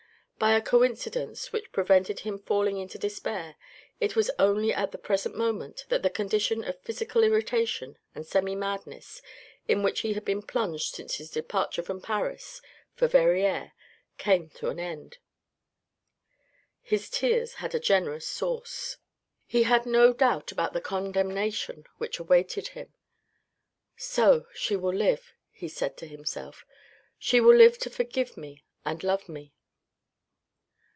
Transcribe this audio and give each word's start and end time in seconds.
By 0.39 0.53
a 0.53 0.61
coincidence, 0.61 1.53
which 1.53 1.71
prevented 1.71 2.21
him 2.21 2.39
falling 2.39 2.77
into 2.79 2.97
despair, 2.97 3.57
it 3.99 4.15
was 4.15 4.31
only 4.39 4.73
at 4.73 4.91
the 4.91 4.97
present 4.97 5.35
moment 5.37 5.85
that 5.89 6.01
the 6.01 6.09
condition 6.09 6.63
of 6.63 6.81
physical 6.81 7.23
irritation 7.23 7.99
and 8.15 8.25
semi 8.25 8.55
madness, 8.55 9.21
in 9.67 9.83
which 9.83 9.99
he 9.99 10.13
had 10.13 10.25
been 10.25 10.41
plunged 10.41 10.95
since 10.95 11.17
his 11.17 11.29
departure 11.29 11.83
from 11.83 12.01
Paris 12.01 12.59
for 12.95 13.07
Verrieres 13.07 13.69
came 14.17 14.49
to 14.55 14.69
an 14.69 14.79
end. 14.79 15.19
His 16.81 17.07
tears 17.07 17.53
had 17.61 17.75
a 17.75 17.79
generous 17.79 18.25
source. 18.25 18.97
He 19.45 19.61
had 19.61 19.85
no 19.85 20.11
doubt 20.11 20.51
about 20.51 20.73
the 20.73 20.81
condemnation 20.81 21.85
which 21.99 22.17
awaited 22.17 22.69
him. 22.69 22.95
"So 23.95 24.47
she 24.55 24.75
will 24.75 24.95
live," 24.95 25.33
he 25.51 25.67
said 25.67 25.97
to 25.97 26.07
himself. 26.07 26.65
"She 27.19 27.39
will 27.39 27.55
live 27.55 27.77
to 27.77 27.91
forgive 27.91 28.37
me 28.37 28.63
and 28.83 29.03
love 29.03 29.29
me." 29.29 29.53